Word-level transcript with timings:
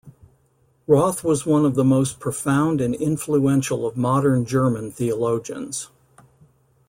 Rothe 0.87 1.21
was 1.23 1.45
one 1.45 1.63
of 1.63 1.75
the 1.75 1.83
most 1.83 2.19
profound 2.19 2.81
and 2.81 2.95
influential 2.95 3.85
of 3.85 3.95
modern 3.95 4.45
German 4.45 4.91
theologians. 4.91 5.89